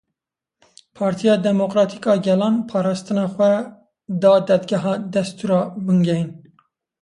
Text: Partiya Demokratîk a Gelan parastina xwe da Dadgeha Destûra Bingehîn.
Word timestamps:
Partiya 0.95 1.35
Demokratîk 1.47 2.03
a 2.13 2.15
Gelan 2.25 2.55
parastina 2.69 3.25
xwe 3.33 3.51
da 4.21 4.31
Dadgeha 4.47 4.93
Destûra 5.13 5.61
Bingehîn. 5.85 6.31